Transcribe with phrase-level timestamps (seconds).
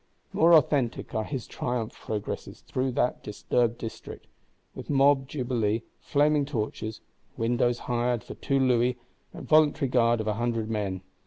[0.33, 4.25] More authentic are his triumph progresses through that disturbed district,
[4.73, 7.01] with mob jubilee, flaming torches,
[7.37, 8.97] "windows hired for two louis,"
[9.31, 11.01] and voluntary guard of a hundred men.